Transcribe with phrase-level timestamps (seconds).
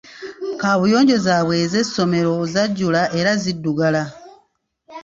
[0.59, 4.03] Kaabuyonjo zaabwe ez'essomero zajjula era ziddugala.